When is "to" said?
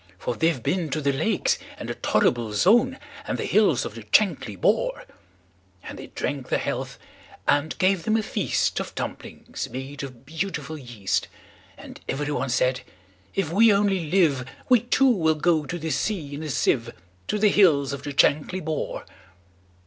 0.89-0.99, 15.67-15.91, 17.27-17.37